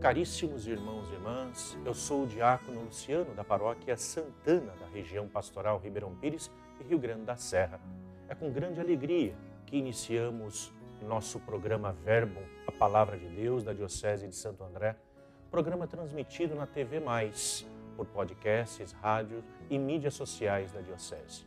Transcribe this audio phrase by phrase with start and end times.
[0.00, 5.80] Caríssimos irmãos e irmãs, eu sou o diácono Luciano da paróquia Santana, da região pastoral
[5.80, 6.48] Ribeirão Pires
[6.80, 7.80] e Rio Grande da Serra.
[8.28, 9.34] É com grande alegria
[9.66, 10.72] que iniciamos
[11.02, 14.94] nosso programa Verbo, a Palavra de Deus da Diocese de Santo André,
[15.50, 21.44] programa transmitido na TV Mais, por podcasts, rádios e mídias sociais da Diocese.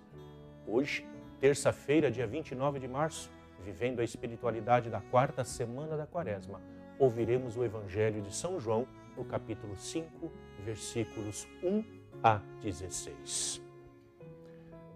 [0.67, 1.07] Hoje,
[1.39, 3.31] terça-feira, dia 29 de março,
[3.63, 6.59] vivendo a espiritualidade da quarta semana da Quaresma,
[7.01, 8.87] ouviremos o Evangelho de São João,
[9.17, 10.31] no capítulo 5,
[10.63, 11.83] versículos 1
[12.23, 13.59] a 16.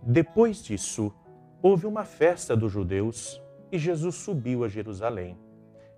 [0.04, 1.12] Depois disso,
[1.64, 3.42] houve uma festa dos judeus
[3.72, 5.36] e Jesus subiu a Jerusalém.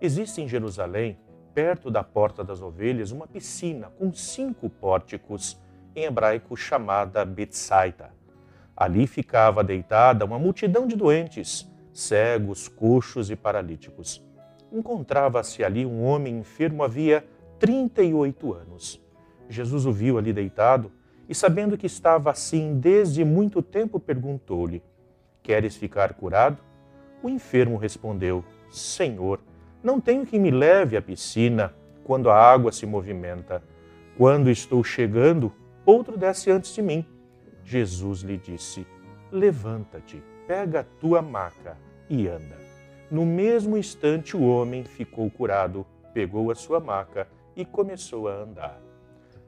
[0.00, 1.18] Existe em Jerusalém,
[1.52, 5.60] perto da Porta das Ovelhas, uma piscina com cinco pórticos,
[5.94, 8.14] em hebraico chamada Betsaida.
[8.74, 14.26] Ali ficava deitada uma multidão de doentes, cegos, coxos e paralíticos
[14.72, 17.24] encontrava-se ali um homem enfermo havia
[17.58, 19.00] 38 anos.
[19.48, 20.92] Jesus o viu ali deitado
[21.28, 24.82] e, sabendo que estava assim desde muito tempo, perguntou-lhe:
[25.42, 26.58] Queres ficar curado?
[27.22, 29.40] O enfermo respondeu: Senhor,
[29.82, 31.74] não tenho que me leve à piscina
[32.04, 33.62] quando a água se movimenta.
[34.16, 35.52] Quando estou chegando,
[35.86, 37.06] outro desce antes de mim.
[37.64, 38.86] Jesus lhe disse:
[39.30, 41.76] Levanta-te, pega a tua maca
[42.08, 42.67] e anda.
[43.10, 48.80] No mesmo instante, o homem ficou curado, pegou a sua maca e começou a andar.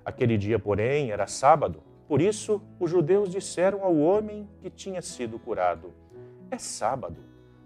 [0.03, 5.39] Aquele dia, porém, era sábado, por isso os judeus disseram ao homem que tinha sido
[5.39, 5.93] curado:
[6.51, 7.19] É sábado,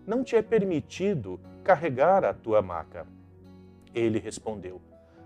[0.04, 3.06] não te é permitido carregar a tua maca.
[3.94, 4.80] Ele respondeu: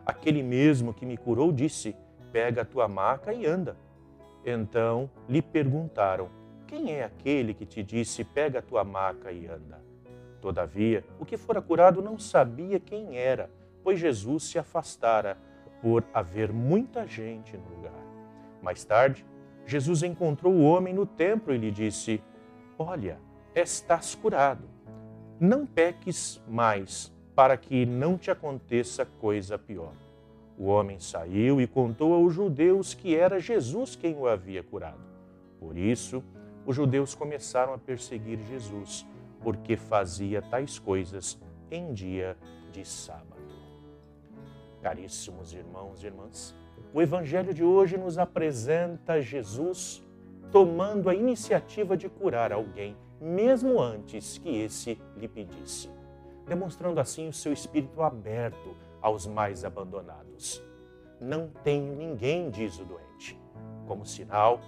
[0.05, 1.96] Aquele mesmo que me curou disse:
[2.30, 3.74] Pega a tua maca e anda.
[4.44, 6.28] Então lhe perguntaram:
[6.66, 9.83] Quem é aquele que te disse: Pega a tua maca e anda?
[10.41, 13.51] Todavia, o que fora curado não sabia quem era,
[13.83, 15.36] pois Jesus se afastara
[15.83, 17.92] por haver muita gente no lugar.
[18.62, 19.24] Mais tarde,
[19.67, 22.23] Jesus encontrou o homem no templo e lhe disse:
[22.79, 23.18] Olha,
[23.55, 24.64] estás curado.
[25.40, 29.92] Não peques mais, para que não te aconteça coisa pior.
[30.58, 34.98] O homem saiu e contou aos judeus que era Jesus quem o havia curado.
[35.61, 36.23] Por isso,
[36.67, 39.07] os judeus começaram a perseguir Jesus
[39.40, 41.38] porque fazia tais coisas
[41.70, 42.36] em dia
[42.72, 43.26] de sábado.
[44.82, 46.54] Caríssimos irmãos e irmãs,
[46.92, 50.02] o Evangelho de hoje nos apresenta Jesus
[50.50, 55.90] tomando a iniciativa de curar alguém, mesmo antes que esse lhe pedisse,
[56.46, 60.62] demonstrando assim o seu espírito aberto aos mais abandonados.
[61.20, 63.38] Não tenho ninguém, diz o doente.
[63.86, 64.60] Como sinal,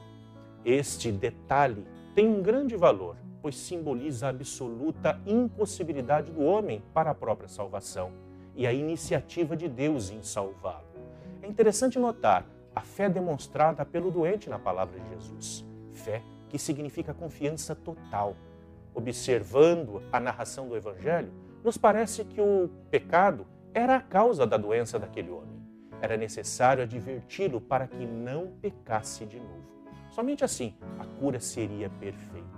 [0.65, 7.15] este detalhe tem um grande valor pois simboliza a absoluta impossibilidade do homem para a
[7.15, 8.13] própria salvação
[8.55, 10.87] e a iniciativa de Deus em salvá-lo.
[11.43, 15.65] É interessante notar a fé demonstrada pelo doente na palavra de Jesus.
[15.93, 18.37] Fé que significa confiança total.
[18.95, 24.99] Observando a narração do Evangelho, nos parece que o pecado era a causa da doença
[24.99, 25.61] daquele homem.
[26.03, 29.71] Era necessário adverti-lo para que não pecasse de novo.
[30.11, 32.50] Somente assim a cura seria perfeita.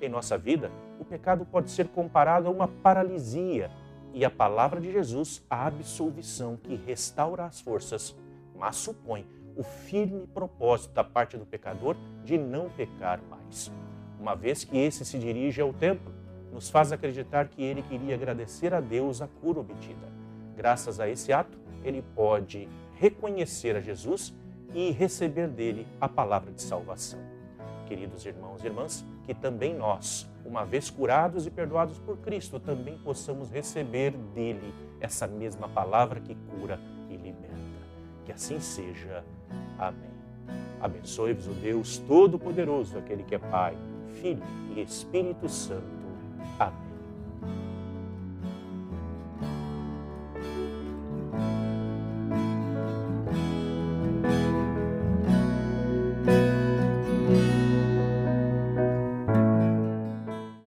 [0.00, 3.70] Em nossa vida, o pecado pode ser comparado a uma paralisia
[4.14, 8.16] e a palavra de Jesus, a absolvição que restaura as forças,
[8.56, 13.70] mas supõe o firme propósito da parte do pecador de não pecar mais.
[14.18, 16.14] Uma vez que esse se dirige ao templo,
[16.50, 20.08] nos faz acreditar que ele queria agradecer a Deus a cura obtida.
[20.56, 24.34] Graças a esse ato, ele pode reconhecer a Jesus
[24.74, 27.29] e receber dele a palavra de salvação
[27.90, 32.96] queridos irmãos e irmãs, que também nós, uma vez curados e perdoados por Cristo, também
[32.98, 37.56] possamos receber dele essa mesma palavra que cura e liberta.
[38.24, 39.24] Que assim seja.
[39.76, 40.08] Amém.
[40.80, 43.76] Abençoe-vos o Deus Todo-Poderoso, aquele que é Pai,
[44.22, 44.42] Filho
[44.76, 45.82] e Espírito Santo.
[46.60, 47.69] Amém.